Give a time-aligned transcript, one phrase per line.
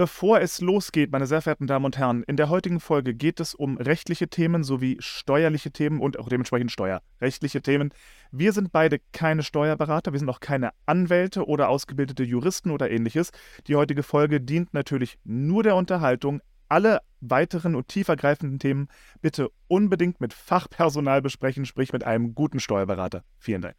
[0.00, 3.54] Bevor es losgeht, meine sehr verehrten Damen und Herren, in der heutigen Folge geht es
[3.54, 7.92] um rechtliche Themen sowie steuerliche Themen und auch dementsprechend steuerrechtliche Themen.
[8.32, 13.30] Wir sind beide keine Steuerberater, wir sind auch keine Anwälte oder ausgebildete Juristen oder ähnliches.
[13.66, 16.40] Die heutige Folge dient natürlich nur der Unterhaltung.
[16.70, 18.88] Alle weiteren und tiefergreifenden Themen
[19.20, 23.22] bitte unbedingt mit Fachpersonal besprechen, sprich mit einem guten Steuerberater.
[23.38, 23.76] Vielen Dank.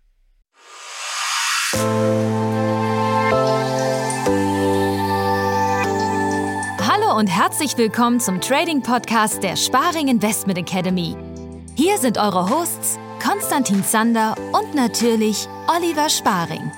[7.21, 11.15] Und herzlich willkommen zum Trading Podcast der Sparing Investment Academy.
[11.75, 16.71] Hier sind eure Hosts Konstantin Zander und natürlich Oliver Sparing.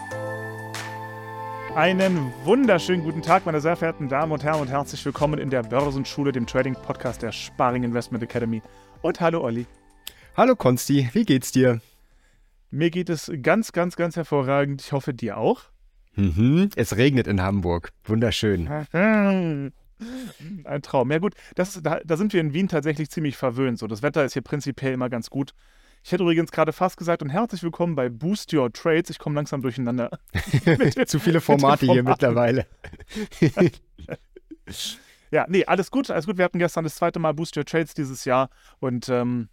[1.76, 5.64] Einen wunderschönen guten Tag, meine sehr verehrten Damen und Herren, und herzlich willkommen in der
[5.64, 8.62] Börsenschule, dem Trading Podcast der Sparing Investment Academy.
[9.02, 9.66] Und hallo Olli.
[10.36, 11.80] Hallo Konsti, wie geht's dir?
[12.70, 14.82] Mir geht es ganz, ganz, ganz hervorragend.
[14.82, 15.62] Ich hoffe, dir auch.
[16.16, 17.94] Mhm, es regnet in Hamburg.
[18.04, 18.68] Wunderschön.
[20.64, 21.12] Ein Traum.
[21.12, 23.80] Ja gut, das, da, da, sind wir in Wien tatsächlich ziemlich verwöhnt.
[23.80, 25.54] So, das Wetter ist hier prinzipiell immer ganz gut.
[26.04, 29.10] Ich hätte übrigens gerade fast gesagt und herzlich willkommen bei Boost Your Trades.
[29.10, 30.12] Ich komme langsam durcheinander.
[31.06, 32.66] Zu viele Formate hier mittlerweile.
[35.32, 36.38] ja, nee, alles gut, alles gut.
[36.38, 38.50] Wir hatten gestern das zweite Mal Boost Your Trades dieses Jahr
[38.80, 39.50] und ähm,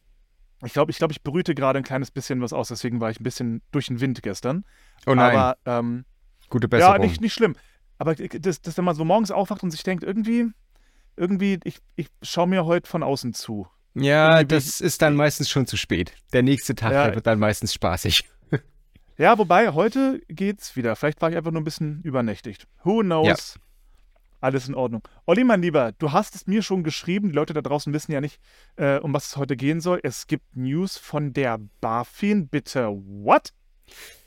[0.63, 3.19] ich glaube, ich, glaub, ich brüte gerade ein kleines bisschen was aus, deswegen war ich
[3.19, 4.65] ein bisschen durch den Wind gestern.
[5.07, 5.35] Oh nein.
[5.35, 6.05] Aber ähm,
[6.51, 6.95] Gute Besserung.
[6.95, 7.55] Ja, nicht, nicht schlimm.
[8.01, 10.47] Aber dass, dass man so morgens aufwacht und sich denkt, irgendwie,
[11.17, 13.69] irgendwie, ich, ich schaue mir heute von außen zu.
[13.93, 16.15] Ja, irgendwie das ist dann meistens schon zu spät.
[16.33, 18.25] Der nächste Tag ja, wird dann meistens spaßig.
[19.19, 20.97] Ja, wobei, heute geht's wieder.
[20.97, 22.67] Vielleicht war ich einfach nur ein bisschen übernächtigt.
[22.85, 23.27] Who knows?
[23.57, 23.61] Ja.
[24.41, 25.07] Alles in Ordnung.
[25.27, 27.29] Olli, mein Lieber, du hast es mir schon geschrieben.
[27.29, 28.41] Die Leute da draußen wissen ja nicht,
[28.77, 30.01] äh, um was es heute gehen soll.
[30.03, 32.49] Es gibt News von der BaFin.
[32.49, 33.53] Bitte, what?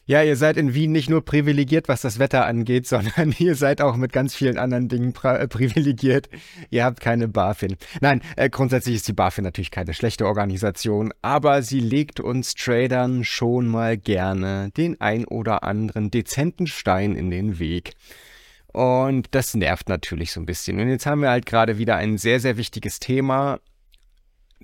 [0.06, 3.82] Ja, ihr seid in Wien nicht nur privilegiert, was das Wetter angeht, sondern ihr seid
[3.82, 6.30] auch mit ganz vielen anderen Dingen äh, privilegiert.
[6.70, 7.78] Ihr habt keine BaFin.
[8.02, 13.24] Nein, äh, grundsätzlich ist die BaFin natürlich keine schlechte Organisation, aber sie legt uns Tradern
[13.24, 17.94] schon mal gerne den ein oder anderen dezenten Stein in den Weg.
[18.74, 20.80] Und das nervt natürlich so ein bisschen.
[20.80, 23.59] Und jetzt haben wir halt gerade wieder ein sehr, sehr wichtiges Thema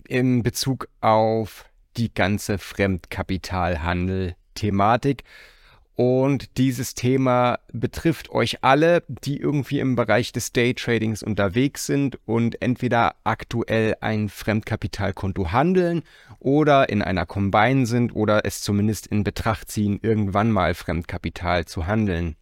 [0.08, 5.24] in Bezug auf die ganze Fremdkapitalhandel Thematik.
[5.96, 12.62] Und dieses Thema betrifft euch alle, die irgendwie im Bereich des Daytradings unterwegs sind und
[12.62, 16.04] entweder aktuell ein Fremdkapitalkonto handeln
[16.40, 21.86] oder in einer Combine sind oder es zumindest in Betracht ziehen, irgendwann mal Fremdkapital zu
[21.86, 22.38] handeln.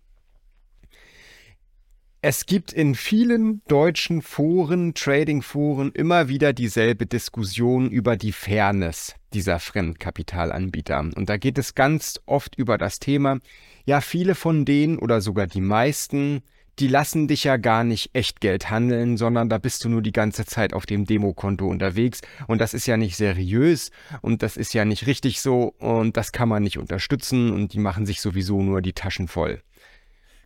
[2.29, 9.59] Es gibt in vielen deutschen Foren, Trading-Foren immer wieder dieselbe Diskussion über die Fairness dieser
[9.59, 10.99] Fremdkapitalanbieter.
[11.15, 13.39] Und da geht es ganz oft über das Thema,
[13.85, 16.41] ja, viele von denen oder sogar die meisten,
[16.79, 20.45] die lassen dich ja gar nicht Echtgeld handeln, sondern da bist du nur die ganze
[20.45, 23.89] Zeit auf dem Demokonto unterwegs und das ist ja nicht seriös
[24.21, 27.79] und das ist ja nicht richtig so und das kann man nicht unterstützen und die
[27.79, 29.61] machen sich sowieso nur die Taschen voll.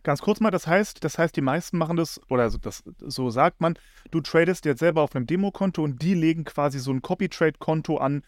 [0.02, 3.30] Ganz kurz mal, das heißt, das heißt, die meisten machen das, oder so, das, so
[3.30, 3.78] sagt man,
[4.10, 8.22] du tradest jetzt selber auf einem Demokonto und die legen quasi so ein Copy-Trade-Konto an,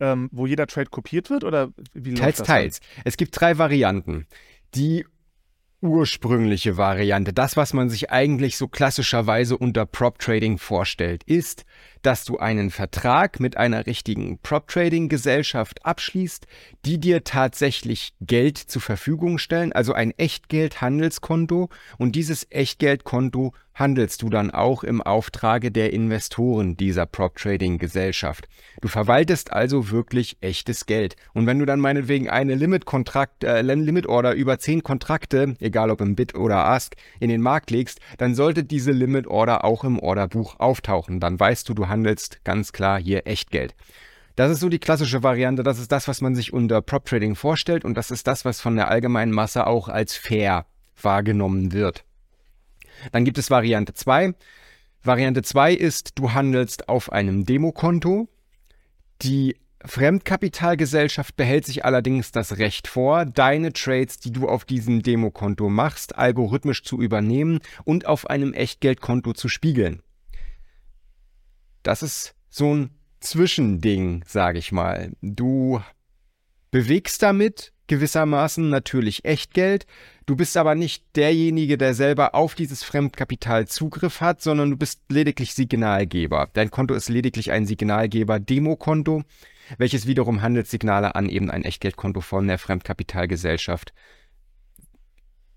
[0.00, 1.44] ähm, wo jeder Trade kopiert wird?
[1.44, 2.46] Oder wie läuft teils, das?
[2.46, 3.02] Teils, teils.
[3.04, 4.26] Es gibt drei Varianten.
[4.74, 5.04] Die
[5.80, 11.64] ursprüngliche Variante, das, was man sich eigentlich so klassischerweise unter Prop Trading vorstellt, ist,
[12.02, 16.46] dass du einen Vertrag mit einer richtigen Prop Trading Gesellschaft abschließt,
[16.84, 21.68] die dir tatsächlich Geld zur Verfügung stellen, also ein Echtgeldhandelskonto.
[21.96, 28.48] Und dieses Echtgeldkonto handelst du dann auch im Auftrage der Investoren dieser Prop Trading Gesellschaft.
[28.80, 31.16] Du verwaltest also wirklich echtes Geld.
[31.32, 35.90] Und wenn du dann meinetwegen eine Limit Kontrakt, äh, Limit Order über zehn Kontrakte, egal
[35.90, 39.84] ob im Bit oder Ask, in den Markt legst, dann sollte diese Limit Order auch
[39.84, 41.20] im Orderbuch auftauchen.
[41.20, 43.74] Dann weißt du, du handelst ganz klar hier Echtgeld.
[44.34, 47.34] Das ist so die klassische Variante, das ist das, was man sich unter Prop Trading
[47.34, 50.66] vorstellt und das ist das, was von der allgemeinen Masse auch als fair
[51.00, 52.04] wahrgenommen wird.
[53.12, 54.34] Dann gibt es Variante 2.
[55.02, 58.28] Variante 2 ist, du handelst auf einem Demokonto.
[59.22, 65.68] Die Fremdkapitalgesellschaft behält sich allerdings das Recht vor, deine Trades, die du auf diesem Demokonto
[65.68, 70.02] machst, algorithmisch zu übernehmen und auf einem Echtgeldkonto zu spiegeln.
[71.82, 72.90] Das ist so ein
[73.20, 75.12] Zwischending, sage ich mal.
[75.22, 75.80] Du
[76.70, 79.86] bewegst damit gewissermaßen natürlich Echtgeld.
[80.26, 85.00] Du bist aber nicht derjenige, der selber auf dieses Fremdkapital Zugriff hat, sondern du bist
[85.08, 86.50] lediglich Signalgeber.
[86.52, 89.24] Dein Konto ist lediglich ein Signalgeber Demokonto,
[89.78, 93.92] welches wiederum Handelssignale an eben ein Echtgeldkonto von der Fremdkapitalgesellschaft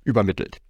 [0.04, 0.62] übermittelt.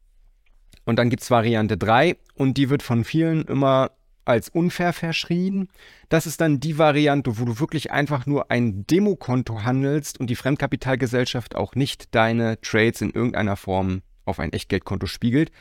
[0.84, 3.92] Und dann gibt es Variante 3 und die wird von vielen immer
[4.26, 5.68] als unfair verschrien.
[6.10, 10.36] Das ist dann die Variante, wo du wirklich einfach nur ein Demokonto handelst und die
[10.36, 15.52] Fremdkapitalgesellschaft auch nicht deine Trades in irgendeiner Form auf ein Echtgeldkonto spiegelt.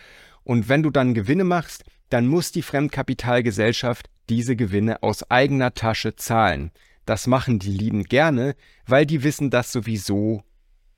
[0.44, 6.16] Und wenn du dann Gewinne machst, dann muss die Fremdkapitalgesellschaft diese Gewinne aus eigener Tasche
[6.16, 6.70] zahlen.
[7.06, 8.54] Das machen die liebend gerne,
[8.86, 10.42] weil die wissen, dass sowieso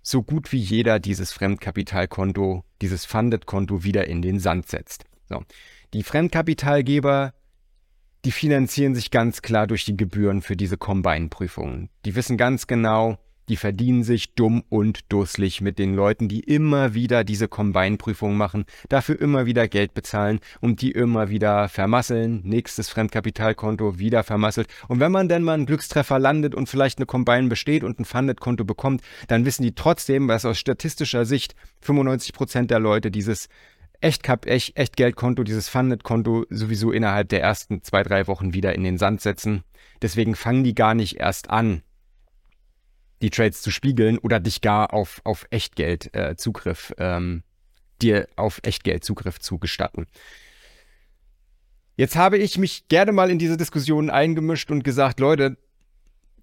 [0.02, 5.04] so gut wie jeder dieses Fremdkapitalkonto, dieses Funded-Konto wieder in den Sand setzt.
[5.28, 5.42] So.
[5.94, 7.32] Die Fremdkapitalgeber
[8.24, 11.88] die finanzieren sich ganz klar durch die Gebühren für diese Combine-Prüfungen.
[12.04, 16.94] Die wissen ganz genau, die verdienen sich dumm und dusselig mit den Leuten, die immer
[16.94, 22.88] wieder diese Combine-Prüfungen machen, dafür immer wieder Geld bezahlen und die immer wieder vermasseln, nächstes
[22.88, 24.68] Fremdkapitalkonto wieder vermasselt.
[24.86, 28.04] Und wenn man denn mal einen Glückstreffer landet und vielleicht eine Combine besteht und ein
[28.04, 33.48] Funded-Konto bekommt, dann wissen die trotzdem, dass aus statistischer Sicht 95 Prozent der Leute dieses
[34.02, 38.98] Echtcup, Echt, Echtgeldkonto, dieses Funded-Konto sowieso innerhalb der ersten zwei, drei Wochen wieder in den
[38.98, 39.62] Sand setzen.
[40.00, 41.82] Deswegen fangen die gar nicht erst an,
[43.22, 47.44] die Trades zu spiegeln oder dich gar auf, auf Echtgeld äh, Zugriff, ähm,
[48.02, 50.06] dir auf Echtgeld Zugriff zu gestatten.
[51.96, 55.56] Jetzt habe ich mich gerne mal in diese Diskussion eingemischt und gesagt, Leute,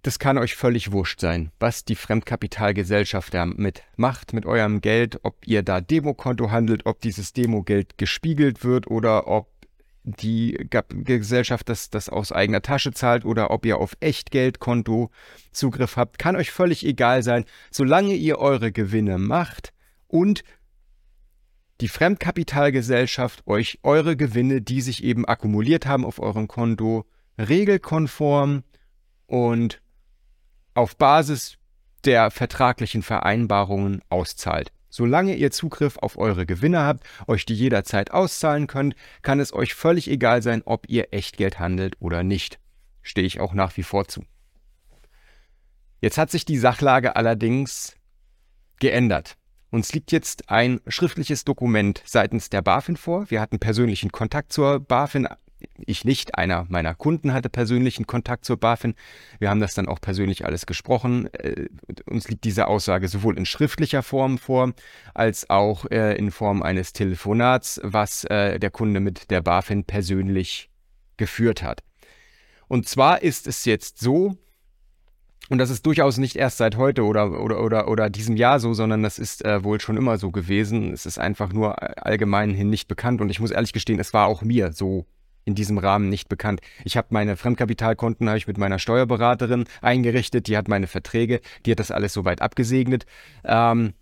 [0.01, 5.45] das kann euch völlig wurscht sein, was die Fremdkapitalgesellschaft damit macht mit eurem Geld, ob
[5.45, 9.49] ihr da Demokonto handelt, ob dieses Demogeld gespiegelt wird oder ob
[10.03, 10.57] die
[11.03, 15.11] Gesellschaft das, das aus eigener Tasche zahlt oder ob ihr auf Echtgeldkonto
[15.51, 19.73] Zugriff habt, kann euch völlig egal sein, solange ihr eure Gewinne macht
[20.07, 20.43] und
[21.81, 27.05] die Fremdkapitalgesellschaft euch eure Gewinne, die sich eben akkumuliert haben auf eurem Konto,
[27.37, 28.63] regelkonform
[29.27, 29.81] und
[30.79, 31.57] auf Basis
[32.05, 34.71] der vertraglichen Vereinbarungen auszahlt.
[34.89, 39.75] Solange ihr Zugriff auf eure Gewinne habt, euch die jederzeit auszahlen könnt, kann es euch
[39.75, 42.59] völlig egal sein, ob ihr Echtgeld handelt oder nicht.
[43.01, 44.23] Stehe ich auch nach wie vor zu.
[45.99, 47.97] Jetzt hat sich die Sachlage allerdings
[48.79, 49.35] geändert.
[49.71, 53.29] Uns liegt jetzt ein schriftliches Dokument seitens der BaFin vor.
[53.29, 55.27] Wir hatten persönlichen Kontakt zur BaFin
[55.85, 56.35] ich nicht.
[56.35, 58.95] Einer meiner Kunden hatte persönlichen Kontakt zur BaFin.
[59.39, 61.33] Wir haben das dann auch persönlich alles gesprochen.
[61.33, 61.67] Äh,
[62.05, 64.73] uns liegt diese Aussage sowohl in schriftlicher Form vor,
[65.13, 70.69] als auch äh, in Form eines Telefonats, was äh, der Kunde mit der BaFin persönlich
[71.17, 71.83] geführt hat.
[72.67, 74.37] Und zwar ist es jetzt so,
[75.49, 78.75] und das ist durchaus nicht erst seit heute oder, oder, oder, oder diesem Jahr so,
[78.75, 80.93] sondern das ist äh, wohl schon immer so gewesen.
[80.93, 83.19] Es ist einfach nur allgemein hin nicht bekannt.
[83.19, 85.07] Und ich muss ehrlich gestehen, es war auch mir so
[85.49, 86.61] in diesem Rahmen nicht bekannt.
[86.85, 91.71] Ich habe meine Fremdkapitalkonten habe ich mit meiner Steuerberaterin eingerichtet, die hat meine Verträge, die
[91.71, 93.05] hat das alles soweit abgesegnet.
[93.43, 93.93] Ähm,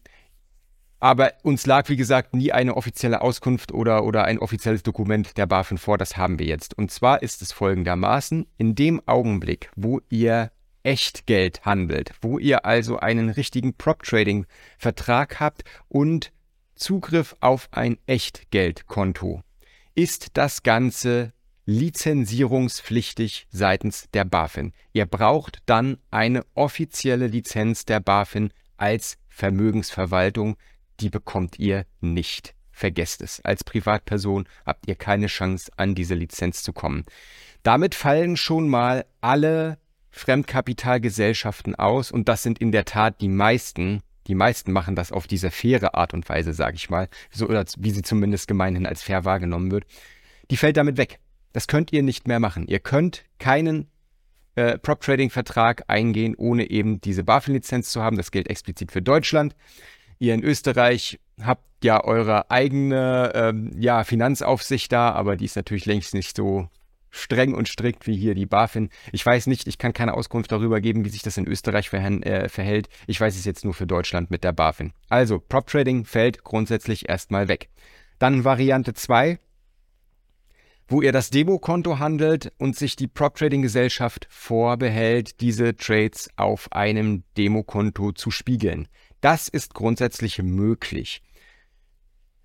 [1.00, 5.46] aber uns lag, wie gesagt, nie eine offizielle Auskunft oder, oder ein offizielles Dokument der
[5.46, 5.98] BaFin vor.
[5.98, 6.78] Das haben wir jetzt.
[6.78, 10.52] Und zwar ist es folgendermaßen, in dem Augenblick, wo ihr
[10.84, 16.32] Echtgeld handelt, wo ihr also einen richtigen Prop-Trading-Vertrag habt und
[16.76, 19.42] Zugriff auf ein Echtgeldkonto,
[19.94, 21.34] ist das Ganze
[21.68, 24.74] lizenzierungspflichtig seitens der BaFin.
[24.94, 30.56] Ihr braucht dann eine offizielle Lizenz der BaFin als Vermögensverwaltung.
[31.02, 32.56] Die bekommt ihr nicht.
[32.72, 33.42] Vergesst es.
[33.44, 37.04] Als Privatperson habt ihr keine Chance, an diese Lizenz zu kommen.
[37.64, 39.78] Damit fallen schon mal alle
[40.12, 45.28] Fremdkapitalgesellschaften aus und das sind in der Tat die meisten, die meisten machen das auf
[45.28, 49.04] diese faire Art und Weise, sage ich mal, so, oder wie sie zumindest gemeinhin als
[49.04, 49.86] fair wahrgenommen wird.
[50.50, 51.20] Die fällt damit weg.
[51.58, 52.68] Das könnt ihr nicht mehr machen.
[52.68, 53.88] Ihr könnt keinen
[54.54, 58.16] äh, Prop-Trading-Vertrag eingehen, ohne eben diese BaFin-Lizenz zu haben.
[58.16, 59.56] Das gilt explizit für Deutschland.
[60.20, 65.88] Ihr in Österreich habt ja eure eigene ähm, ja, Finanzaufsicht da, aber die ist natürlich
[65.88, 66.70] längst nicht so
[67.10, 68.92] streng und strikt wie hier die BaFin.
[69.12, 72.50] Ich weiß nicht, ich kann keine Auskunft darüber geben, wie sich das in Österreich äh,
[72.50, 72.88] verhält.
[73.08, 74.94] Ich weiß es jetzt nur für Deutschland mit der BaFin.
[75.10, 77.70] Also, Prop Trading fällt grundsätzlich erstmal weg.
[78.20, 79.40] Dann Variante 2,
[80.88, 86.72] wo ihr das Demokonto handelt und sich die Prop Trading Gesellschaft vorbehält, diese Trades auf
[86.72, 88.88] einem Demokonto zu spiegeln.
[89.22, 91.22] Das ist grundsätzlich möglich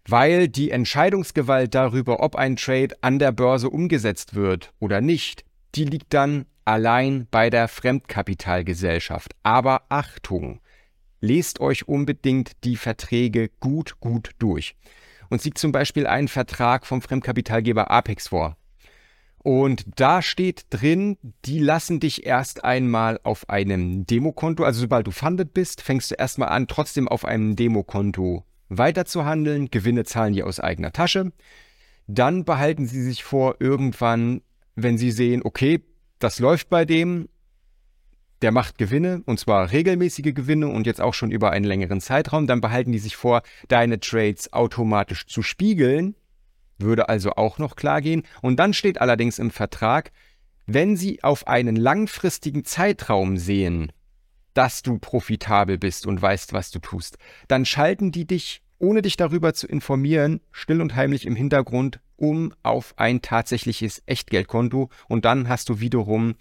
[0.06, 5.44] weil die Entscheidungsgewalt darüber, ob ein Trade an der Börse umgesetzt wird oder nicht,
[5.74, 9.32] die liegt dann allein bei der Fremdkapitalgesellschaft.
[9.42, 10.60] Aber Achtung,
[11.20, 14.76] lest euch unbedingt die Verträge gut, gut durch.
[15.32, 18.58] Uns liegt zum Beispiel ein Vertrag vom Fremdkapitalgeber Apex vor.
[19.38, 25.10] Und da steht drin, die lassen dich erst einmal auf einem Demokonto, also sobald du
[25.10, 29.70] funded bist, fängst du erstmal an, trotzdem auf einem Demokonto weiter zu handeln.
[29.70, 31.32] Gewinne zahlen die aus eigener Tasche.
[32.06, 34.42] Dann behalten sie sich vor, irgendwann,
[34.74, 35.82] wenn sie sehen, okay,
[36.18, 37.30] das läuft bei dem,
[38.42, 42.46] der macht Gewinne und zwar regelmäßige Gewinne und jetzt auch schon über einen längeren Zeitraum,
[42.46, 46.14] dann behalten die sich vor, deine Trades automatisch zu spiegeln,
[46.78, 48.24] würde also auch noch klar gehen.
[48.40, 50.10] Und dann steht allerdings im Vertrag,
[50.66, 53.92] wenn sie auf einen langfristigen Zeitraum sehen,
[54.54, 57.16] dass du profitabel bist und weißt, was du tust,
[57.48, 62.52] dann schalten die dich ohne dich darüber zu informieren, still und heimlich im Hintergrund um
[62.62, 64.90] auf ein tatsächliches Echtgeldkonto.
[65.08, 66.34] Und dann hast du wiederum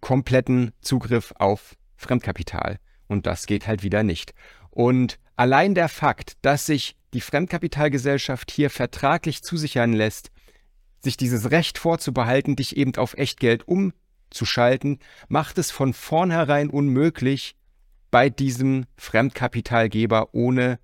[0.00, 2.78] kompletten Zugriff auf Fremdkapital.
[3.06, 4.34] Und das geht halt wieder nicht.
[4.70, 10.30] Und allein der Fakt, dass sich die Fremdkapitalgesellschaft hier vertraglich zusichern lässt,
[11.00, 17.56] sich dieses Recht vorzubehalten, dich eben auf Echtgeld umzuschalten, macht es von vornherein unmöglich,
[18.10, 20.78] bei diesem Fremdkapitalgeber ohne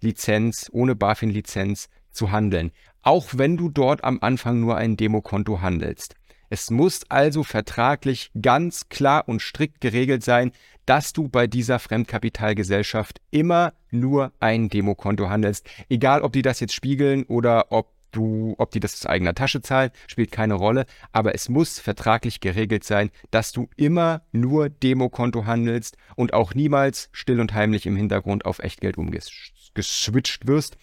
[0.00, 6.14] Lizenz, ohne BaFin-Lizenz zu handeln, auch wenn du dort am Anfang nur ein Demokonto handelst.
[6.50, 10.52] Es muss also vertraglich ganz klar und strikt geregelt sein,
[10.86, 15.66] dass du bei dieser Fremdkapitalgesellschaft immer nur ein Demokonto handelst.
[15.88, 19.62] Egal, ob die das jetzt spiegeln oder ob du, ob die das aus eigener Tasche
[19.62, 20.86] zahlen, spielt keine Rolle.
[21.12, 27.08] Aber es muss vertraglich geregelt sein, dass du immer nur Demokonto handelst und auch niemals
[27.12, 29.32] still und heimlich im Hintergrund auf Echtgeld umgehst
[29.74, 30.76] geswitcht wirst.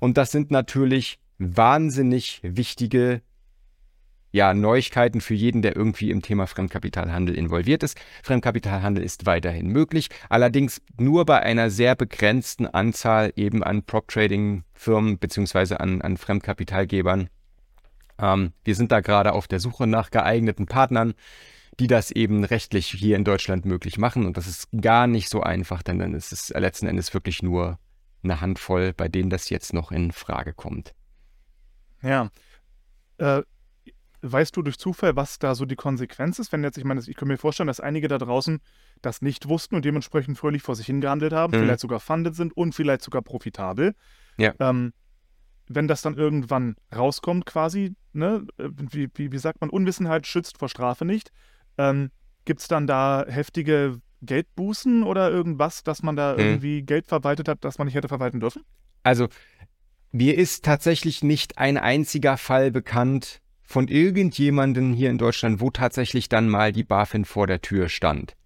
[0.00, 3.22] Und das sind natürlich wahnsinnig wichtige
[4.34, 7.96] ja, Neuigkeiten für jeden, der irgendwie im Thema Fremdkapitalhandel involviert ist.
[8.24, 15.78] Fremdkapitalhandel ist weiterhin möglich, allerdings nur bei einer sehr begrenzten Anzahl eben an Prop-Trading-Firmen beziehungsweise
[15.78, 17.28] an, an Fremdkapitalgebern.
[18.18, 21.14] Ähm, wir sind da gerade auf der Suche nach geeigneten Partnern,
[21.78, 24.26] die das eben rechtlich hier in Deutschland möglich machen.
[24.26, 27.78] Und das ist gar nicht so einfach, denn dann ist es letzten Endes wirklich nur
[28.24, 30.92] eine Handvoll, bei denen das jetzt noch in Frage kommt.
[32.02, 32.30] Ja.
[33.18, 33.42] Äh,
[34.32, 36.50] weißt du durch Zufall, was da so die Konsequenz ist?
[36.52, 38.60] Wenn jetzt, ich meine, ich kann mir vorstellen, dass einige da draußen
[39.02, 41.62] das nicht wussten und dementsprechend fröhlich vor sich hingehandelt haben, mhm.
[41.62, 43.94] vielleicht sogar funded sind und vielleicht sogar profitabel.
[44.38, 44.54] Ja.
[44.58, 44.92] Ähm,
[45.68, 50.58] wenn das dann irgendwann rauskommt, quasi, ne, äh, wie, wie, wie sagt man, Unwissenheit schützt
[50.58, 51.30] vor Strafe nicht.
[51.78, 52.10] Ähm,
[52.44, 56.38] Gibt es dann da heftige Geldbußen oder irgendwas, dass man da mhm.
[56.38, 58.62] irgendwie Geld verwaltet hat, das man nicht hätte verwalten dürfen?
[59.02, 59.28] Also,
[60.12, 66.28] mir ist tatsächlich nicht ein einziger Fall bekannt von irgendjemandem hier in Deutschland, wo tatsächlich
[66.28, 68.36] dann mal die BaFin vor der Tür stand.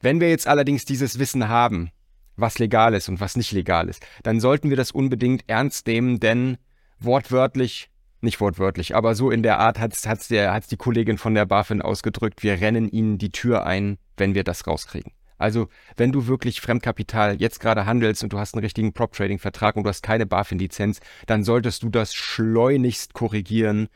[0.00, 1.90] Wenn wir jetzt allerdings dieses Wissen haben,
[2.36, 6.20] was legal ist und was nicht legal ist, dann sollten wir das unbedingt ernst nehmen,
[6.20, 6.58] denn
[7.00, 11.82] wortwörtlich, nicht wortwörtlich, aber so in der Art hat es die Kollegin von der BaFin
[11.82, 15.12] ausgedrückt, wir rennen ihnen die Tür ein, wenn wir das rauskriegen.
[15.38, 19.84] Also, wenn du wirklich Fremdkapital jetzt gerade handelst und du hast einen richtigen Prop-Trading-Vertrag und
[19.84, 23.88] du hast keine BaFin-Lizenz, dann solltest du das schleunigst korrigieren.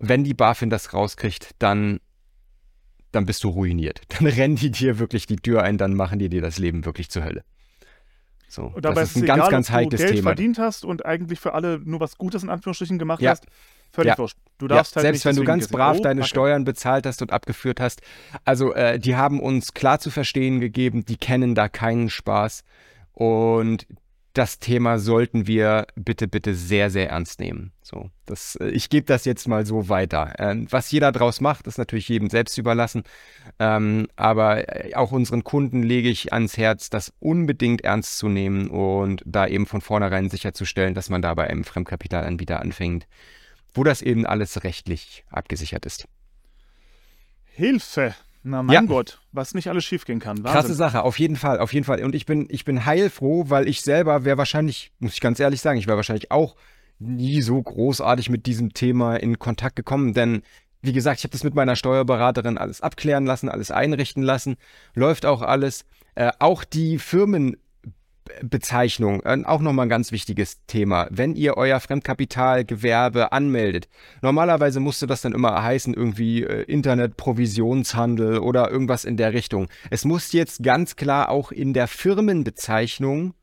[0.00, 2.00] Wenn die BaFin das rauskriegt, dann,
[3.12, 4.00] dann bist du ruiniert.
[4.08, 7.10] Dann rennen die dir wirklich die Tür ein, dann machen die dir das Leben wirklich
[7.10, 7.44] zur Hölle.
[8.48, 10.30] So, und dabei das ist ein egal, ganz, ganz heikles Geld Thema.
[10.30, 13.30] verdient hast und eigentlich für alle nur was Gutes in Anführungsstrichen gemacht ja.
[13.30, 13.46] hast.
[13.92, 14.18] Völlig ja.
[14.18, 14.36] wurscht.
[14.58, 16.28] Du darfst ja, halt selbst wenn du ganz brav oh, deine okay.
[16.28, 18.02] Steuern bezahlt hast und abgeführt hast.
[18.44, 22.64] Also äh, die haben uns klar zu verstehen gegeben, die kennen da keinen Spaß
[23.12, 23.86] und
[24.32, 27.72] das Thema sollten wir bitte, bitte sehr, sehr ernst nehmen.
[27.82, 30.34] So, das, äh, ich gebe das jetzt mal so weiter.
[30.38, 33.02] Ähm, was jeder draus macht, ist natürlich jedem selbst überlassen.
[33.58, 38.68] Ähm, aber äh, auch unseren Kunden lege ich ans Herz, das unbedingt ernst zu nehmen
[38.68, 43.08] und da eben von vornherein sicherzustellen, dass man da bei einem Fremdkapitalanbieter anfängt,
[43.74, 46.06] wo das eben alles rechtlich abgesichert ist.
[47.46, 48.14] Hilfe!
[48.42, 48.82] Na mein ja.
[48.82, 50.38] Gott, was nicht alles schiefgehen kann.
[50.38, 50.52] Wahnsinn.
[50.52, 52.02] Krasse Sache, auf jeden Fall, auf jeden Fall.
[52.02, 55.60] Und ich bin, ich bin heilfroh, weil ich selber wäre wahrscheinlich, muss ich ganz ehrlich
[55.60, 56.56] sagen, ich wäre wahrscheinlich auch
[56.98, 60.42] nie so großartig mit diesem Thema in Kontakt gekommen, denn
[60.82, 64.56] wie gesagt, ich habe das mit meiner Steuerberaterin alles abklären lassen, alles einrichten lassen,
[64.94, 65.84] läuft auch alles.
[66.14, 67.56] Äh, auch die Firmen
[68.42, 71.06] Bezeichnung, auch nochmal ein ganz wichtiges Thema.
[71.10, 73.88] Wenn ihr euer Fremdkapitalgewerbe anmeldet,
[74.22, 79.68] normalerweise musste das dann immer heißen, irgendwie äh, Internetprovisionshandel oder irgendwas in der Richtung.
[79.90, 83.34] Es muss jetzt ganz klar auch in der Firmenbezeichnung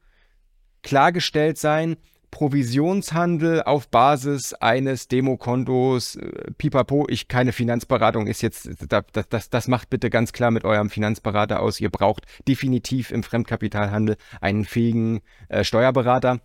[0.83, 1.97] klargestellt sein,
[2.31, 9.67] Provisionshandel auf Basis eines Demokontos, äh, pipapo, ich keine Finanzberatung ist jetzt, das, das, das
[9.67, 11.79] macht bitte ganz klar mit eurem Finanzberater aus.
[11.79, 16.39] Ihr braucht definitiv im Fremdkapitalhandel einen fähigen äh, Steuerberater.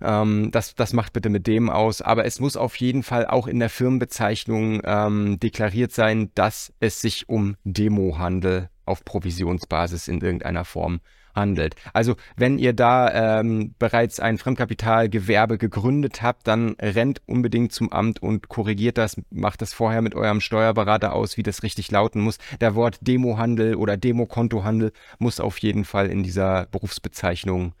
[0.00, 2.02] Ähm, das, das macht bitte mit dem aus.
[2.02, 7.00] Aber es muss auf jeden Fall auch in der Firmenbezeichnung ähm, deklariert sein, dass es
[7.00, 11.00] sich um Demohandel auf Provisionsbasis in irgendeiner Form
[11.34, 11.76] handelt.
[11.92, 18.20] Also wenn ihr da ähm, bereits ein Fremdkapitalgewerbe gegründet habt, dann rennt unbedingt zum Amt
[18.22, 22.38] und korrigiert das, macht das vorher mit eurem Steuerberater aus, wie das richtig lauten muss.
[22.60, 27.72] Der Wort Demohandel oder Demokontohandel muss auf jeden Fall in dieser Berufsbezeichnung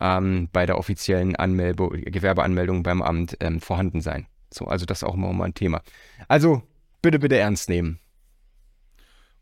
[0.00, 4.26] ähm, bei der offiziellen Anmelde Gewerbeanmeldung beim Amt ähm, vorhanden sein.
[4.52, 5.82] So, also das auch immer mal ein Thema.
[6.28, 6.62] Also
[7.02, 7.98] bitte, bitte ernst nehmen.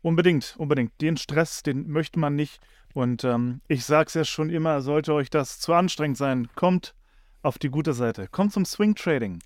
[0.07, 1.01] Unbedingt, unbedingt.
[1.01, 2.61] Den Stress, den möchte man nicht.
[2.93, 6.95] Und ähm, ich sage es ja schon immer, sollte euch das zu anstrengend sein, kommt
[7.41, 8.29] auf die gute Seite.
[8.31, 9.39] Kommt zum Swing Trading.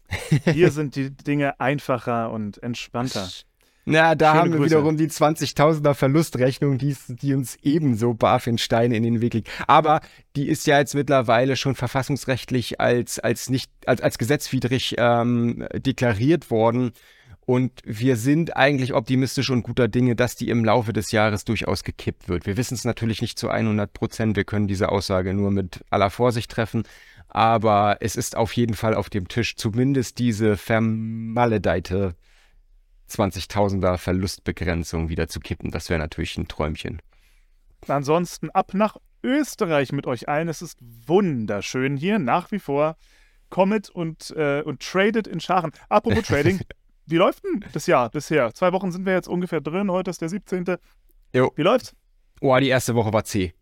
[0.45, 3.27] Hier sind die Dinge einfacher und entspannter.
[3.85, 4.69] Na, da Schöne haben wir Grüße.
[4.69, 8.15] wiederum die 20.000er Verlustrechnung, die, die uns ebenso
[8.59, 9.49] Steine in den Weg liegt.
[9.65, 10.01] Aber
[10.35, 16.51] die ist ja jetzt mittlerweile schon verfassungsrechtlich als, als nicht, als, als gesetzwidrig ähm, deklariert
[16.51, 16.91] worden.
[17.51, 21.83] Und wir sind eigentlich optimistisch und guter Dinge, dass die im Laufe des Jahres durchaus
[21.83, 22.45] gekippt wird.
[22.45, 24.37] Wir wissen es natürlich nicht zu 100 Prozent.
[24.37, 26.83] Wir können diese Aussage nur mit aller Vorsicht treffen.
[27.27, 32.15] Aber es ist auf jeden Fall auf dem Tisch zumindest diese vermaledeite
[33.09, 35.71] 20.000er Verlustbegrenzung wieder zu kippen.
[35.71, 37.01] Das wäre natürlich ein Träumchen.
[37.85, 40.47] Ansonsten ab nach Österreich mit euch allen.
[40.47, 42.95] Es ist wunderschön hier nach wie vor.
[43.49, 45.73] Kommet und, äh, und tradet in Scharen.
[45.89, 46.61] Apropos Trading,
[47.11, 48.53] wie läuft denn das Jahr bisher?
[48.53, 49.91] Zwei Wochen sind wir jetzt ungefähr drin.
[49.91, 50.77] Heute ist der 17.
[51.33, 51.51] Jo.
[51.55, 51.95] Wie läuft's?
[52.39, 53.53] Oh, die erste Woche war zäh.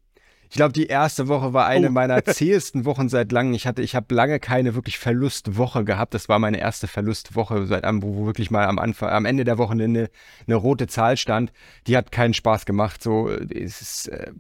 [0.52, 1.92] Ich glaube, die erste Woche war eine oh.
[1.92, 3.54] meiner zähesten Wochen seit langem.
[3.54, 6.14] Ich hatte, ich habe lange keine wirklich Verlustwoche gehabt.
[6.14, 9.74] Das war meine erste Verlustwoche, seit wo wirklich mal am Anfang, am Ende der Woche
[9.74, 10.10] eine,
[10.48, 11.52] eine rote Zahl stand.
[11.88, 13.04] Die hat keinen Spaß gemacht.
[13.04, 14.32] So, es ist, äh,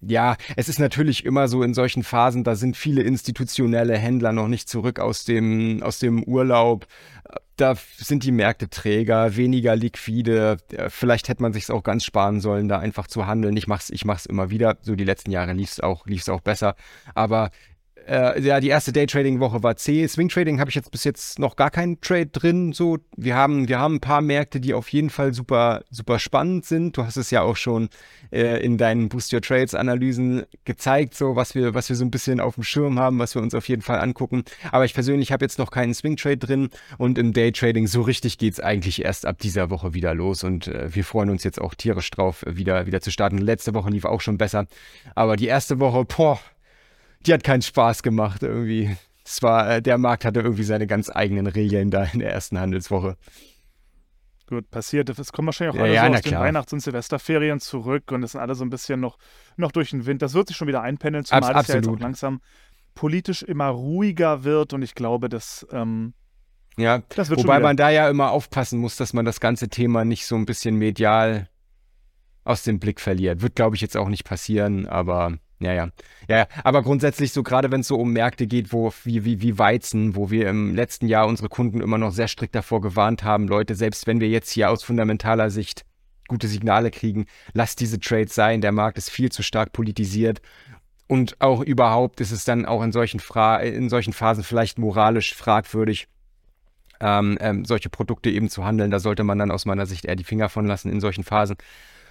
[0.00, 4.48] ja, es ist natürlich immer so in solchen Phasen, da sind viele institutionelle Händler noch
[4.48, 6.86] nicht zurück aus dem, aus dem Urlaub.
[7.56, 10.58] Da sind die Märkte träger, weniger liquide.
[10.88, 13.56] Vielleicht hätte man sich auch ganz sparen sollen, da einfach zu handeln.
[13.56, 14.76] Ich mach's, ich mach's immer wieder.
[14.82, 16.76] So die letzten Jahre lief's auch, auch besser.
[17.14, 17.50] Aber
[18.06, 20.06] äh, ja, die erste Daytrading-Woche war C.
[20.06, 22.72] Swing Trading habe ich jetzt bis jetzt noch gar keinen Trade drin.
[22.72, 26.64] So, wir haben, wir haben ein paar Märkte, die auf jeden Fall super, super spannend
[26.64, 26.96] sind.
[26.96, 27.88] Du hast es ja auch schon
[28.30, 32.12] äh, in deinen Boost Your Trades Analysen gezeigt, so was wir, was wir so ein
[32.12, 34.44] bisschen auf dem Schirm haben, was wir uns auf jeden Fall angucken.
[34.70, 38.38] Aber ich persönlich habe jetzt noch keinen Swing Trade drin und im Daytrading so richtig
[38.38, 41.60] geht es eigentlich erst ab dieser Woche wieder los und äh, wir freuen uns jetzt
[41.60, 43.38] auch tierisch drauf, wieder, wieder zu starten.
[43.38, 44.66] Letzte Woche lief auch schon besser,
[45.16, 46.38] aber die erste Woche, boah,
[47.26, 48.96] die hat keinen Spaß gemacht irgendwie.
[49.24, 52.58] Es war, äh, der Markt hatte irgendwie seine ganz eigenen Regeln da in der ersten
[52.58, 53.16] Handelswoche.
[54.48, 55.08] Gut, passiert.
[55.08, 58.32] Es kommen wahrscheinlich auch alle ja, so aus den Weihnachts- und Silvesterferien zurück und es
[58.32, 59.18] sind alle so ein bisschen noch,
[59.56, 60.22] noch durch den Wind.
[60.22, 62.40] Das wird sich schon wieder einpendeln, zumal Abs es ja jetzt auch langsam
[62.94, 66.14] politisch immer ruhiger wird und ich glaube, dass ähm,
[66.76, 70.04] ja, das wird wobei man da ja immer aufpassen muss, dass man das ganze Thema
[70.04, 71.48] nicht so ein bisschen medial
[72.44, 73.42] aus dem Blick verliert.
[73.42, 75.88] Wird, glaube ich, jetzt auch nicht passieren, aber ja, ja.
[76.28, 79.58] Ja, aber grundsätzlich so, gerade wenn es so um Märkte geht, wo wie, wie, wie
[79.58, 83.48] Weizen, wo wir im letzten Jahr unsere Kunden immer noch sehr strikt davor gewarnt haben,
[83.48, 85.84] Leute, selbst wenn wir jetzt hier aus fundamentaler Sicht
[86.28, 90.40] gute Signale kriegen, lasst diese Trades sein, der Markt ist viel zu stark politisiert.
[91.08, 95.34] Und auch überhaupt ist es dann auch in solchen, Fra in solchen Phasen vielleicht moralisch
[95.34, 96.08] fragwürdig,
[97.00, 98.90] ähm, ähm, solche Produkte eben zu handeln.
[98.90, 101.56] Da sollte man dann aus meiner Sicht eher die Finger von lassen in solchen Phasen.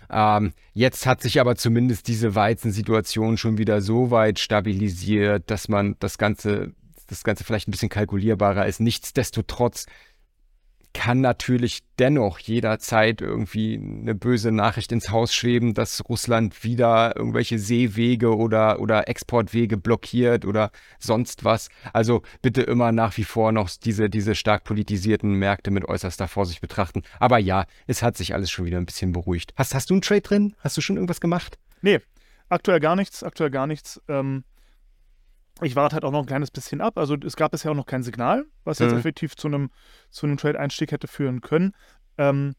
[0.10, 5.96] Ähm, jetzt hat sich aber zumindest diese Weizensituation schon wieder so weit stabilisiert, dass man
[6.00, 6.74] das Ganze,
[7.08, 8.80] das Ganze vielleicht ein bisschen kalkulierbarer ist.
[8.80, 9.86] Nichtsdestotrotz
[10.96, 17.60] kann natürlich dennoch jederzeit irgendwie eine böse Nachricht ins Haus schweben, dass Russland wieder irgendwelche
[17.60, 21.68] Seewege oder, oder Exportwege blockiert oder sonst was.
[21.92, 26.62] Also bitte immer nach wie vor noch diese, diese stark politisierten Märkte mit äußerster Vorsicht
[26.62, 27.04] betrachten.
[27.20, 29.54] Aber ja, es hat sich alles schon wieder ein bisschen beruhigt.
[29.58, 30.56] Hast, hast du einen Trade drin?
[30.60, 31.60] Hast du schon irgendwas gemacht?
[31.82, 32.00] Nee,
[32.48, 34.02] aktuell gar nichts, aktuell gar nichts.
[34.08, 34.46] Ähm,
[35.62, 36.98] ich warte halt auch noch ein kleines bisschen ab.
[36.98, 39.00] Also es gab bisher auch noch kein Signal, was jetzt mhm.
[39.00, 39.70] effektiv zu einem,
[40.10, 41.74] zu einem Trade-Einstieg hätte führen können.
[42.18, 42.56] Ähm,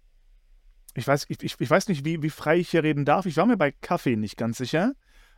[0.95, 3.27] ich, weiß, ich, ich, weiß nicht, wie, wie frei ich hier reden darf.
[3.27, 4.93] Ich war mir bei Kaffee nicht ganz sicher,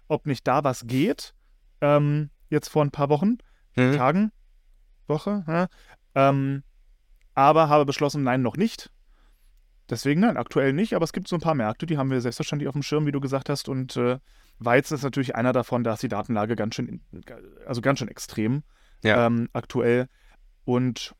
[0.06, 1.34] ob nicht da was geht.
[1.80, 3.38] Ähm, jetzt vor ein paar Wochen,
[3.76, 3.92] mhm.
[3.96, 4.32] Tagen,
[5.08, 5.44] Woche.
[5.48, 5.68] Ja.
[6.14, 6.62] Ähm,
[7.34, 8.90] aber habe beschlossen, nein, noch nicht.
[9.90, 12.68] Deswegen nein, aktuell nicht, aber es gibt so ein paar Märkte, die haben wir selbstverständlich
[12.68, 13.68] auf dem Schirm, wie du gesagt hast.
[13.68, 14.18] Und äh,
[14.58, 17.00] Weizen ist natürlich einer davon, da ist die Datenlage ganz schön,
[17.66, 18.62] also ganz schön extrem
[19.02, 19.26] ja.
[19.26, 20.08] ähm, aktuell.
[20.64, 21.14] Und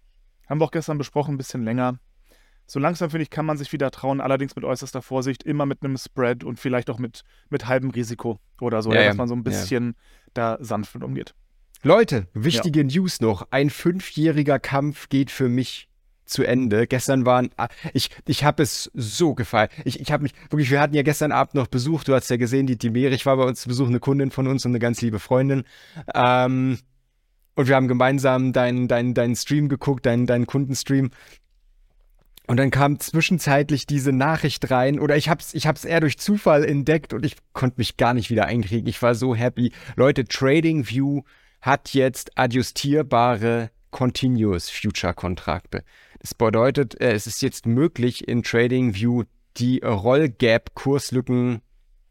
[0.48, 1.98] haben wir auch gestern besprochen, ein bisschen länger.
[2.66, 5.82] So langsam, finde ich, kann man sich wieder trauen, allerdings mit äußerster Vorsicht, immer mit
[5.82, 9.28] einem Spread und vielleicht auch mit, mit halbem Risiko oder so, ja, ja, dass man
[9.28, 9.94] so ein bisschen
[10.34, 11.34] da sanft mit umgeht.
[11.82, 13.46] Leute, wichtige News noch.
[13.50, 15.88] Ein fünfjähriger Kampf geht für mich
[16.28, 16.86] zu Ende.
[16.86, 19.68] Gestern waren, ah, ich, ich habe es so gefallen.
[19.84, 22.36] Ich, ich habe mich, wirklich, wir hatten ja gestern Abend noch Besuch, du hast ja
[22.36, 25.00] gesehen, die Timerich war bei uns zu Besuch, eine Kundin von uns und eine ganz
[25.00, 25.64] liebe Freundin.
[26.14, 26.78] Ähm,
[27.54, 31.10] und wir haben gemeinsam deinen dein, dein Stream geguckt, deinen dein Kundenstream.
[32.46, 36.64] Und dann kam zwischenzeitlich diese Nachricht rein, oder ich hab's, ich hab's eher durch Zufall
[36.64, 38.88] entdeckt und ich konnte mich gar nicht wieder einkriegen.
[38.88, 39.72] Ich war so happy.
[39.96, 41.22] Leute, TradingView
[41.60, 45.82] hat jetzt adjustierbare Continuous Future Kontrakte.
[46.20, 49.24] Das bedeutet, äh, es ist jetzt möglich in TradingView
[49.56, 51.62] die Rollgap-Kurslücken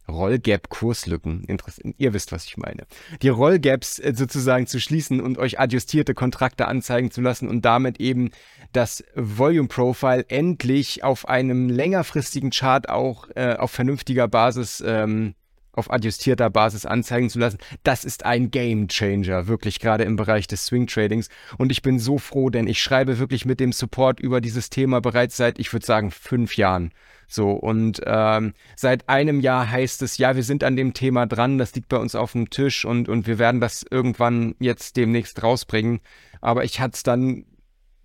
[0.07, 1.43] Rollgap-Kurslücken.
[1.43, 1.95] Interessant.
[1.97, 2.85] Ihr wisst, was ich meine.
[3.21, 7.99] Die Rollgaps äh, sozusagen zu schließen und euch adjustierte Kontrakte anzeigen zu lassen und damit
[7.99, 8.31] eben
[8.73, 15.35] das Volume Profile endlich auf einem längerfristigen Chart auch äh, auf vernünftiger Basis ähm,
[15.77, 20.47] auf adjustierter Basis anzeigen zu lassen, das ist ein Game Changer, wirklich gerade im Bereich
[20.47, 21.29] des Swing Tradings.
[21.57, 25.01] Und ich bin so froh, denn ich schreibe wirklich mit dem Support über dieses Thema
[25.01, 26.91] bereits seit, ich würde sagen, fünf Jahren.
[27.27, 31.57] So, und ähm, seit einem Jahr heißt es, ja, wir sind an dem Thema dran,
[31.57, 35.43] das liegt bei uns auf dem Tisch und, und wir werden das irgendwann jetzt demnächst
[35.43, 35.99] rausbringen.
[36.39, 37.45] Aber ich hatte es dann,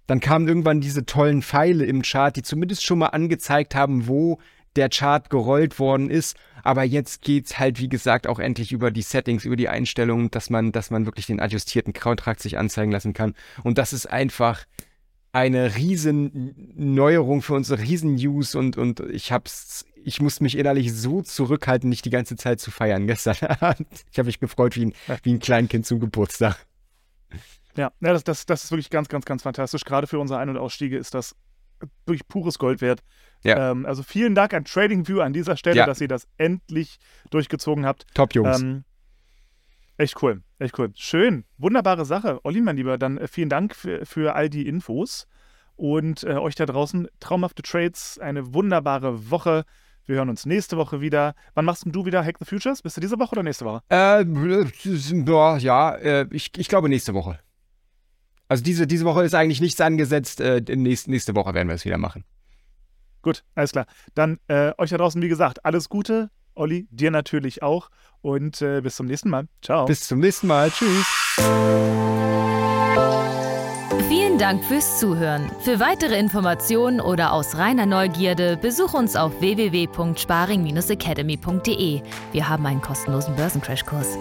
[0.08, 4.40] dann kamen irgendwann diese tollen Pfeile im Chart, die zumindest schon mal angezeigt haben, wo
[4.76, 6.36] der Chart gerollt worden ist.
[6.62, 10.50] Aber jetzt geht's halt, wie gesagt, auch endlich über die Settings, über die Einstellungen, dass
[10.50, 13.34] man, dass man wirklich den adjustierten Kontrakt sich anzeigen lassen kann.
[13.62, 14.64] Und das ist einfach
[15.32, 20.92] eine riesen Neuerung für unsere riesen News und, und ich hab's, ich muss mich innerlich
[20.92, 23.36] so zurückhalten, nicht die ganze Zeit zu feiern gestern.
[24.12, 26.56] ich habe mich gefreut wie ein, wie ein Kleinkind zum Geburtstag.
[27.76, 29.84] Ja, ja das, das, das ist wirklich ganz, ganz, ganz fantastisch.
[29.84, 31.34] Gerade für unsere Ein- und Ausstiege ist das
[32.04, 33.02] wirklich pures Gold wert.
[33.44, 33.70] Ja.
[33.70, 35.86] Ähm, also vielen Dank an TradingView an dieser Stelle, ja.
[35.86, 36.98] dass ihr das endlich
[37.30, 38.06] durchgezogen habt.
[38.14, 38.60] Top, Jungs.
[38.60, 38.84] Ähm,
[39.98, 40.90] Echt cool, echt cool.
[40.94, 42.40] Schön, wunderbare Sache.
[42.44, 45.28] Olli, mein Lieber, dann äh, vielen Dank für, für all die Infos
[45.76, 49.64] und äh, euch da draußen traumhafte Trades, eine wunderbare Woche.
[50.04, 51.34] Wir hören uns nächste Woche wieder.
[51.54, 52.82] Wann machst du wieder Hack the Futures?
[52.82, 53.82] Bist du diese Woche oder nächste Woche?
[53.90, 54.24] Äh,
[55.60, 57.38] ja, äh, ich, ich glaube nächste Woche.
[58.48, 60.40] Also diese, diese Woche ist eigentlich nichts angesetzt.
[60.40, 62.24] Äh, nächste, nächste Woche werden wir es wieder machen.
[63.22, 63.86] Gut, alles klar.
[64.14, 67.88] Dann äh, euch da draußen, wie gesagt, alles Gute, Olli, dir natürlich auch.
[68.20, 69.46] Und äh, bis zum nächsten Mal.
[69.62, 69.86] Ciao.
[69.86, 70.70] Bis zum nächsten Mal.
[70.70, 71.06] Tschüss.
[74.08, 75.50] Vielen Dank fürs Zuhören.
[75.60, 82.02] Für weitere Informationen oder aus reiner Neugierde besuch uns auf www.sparing-academy.de.
[82.32, 84.18] Wir haben einen kostenlosen Börsencrashkurs.